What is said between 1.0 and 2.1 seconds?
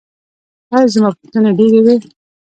پوښتنې ډیرې وې؟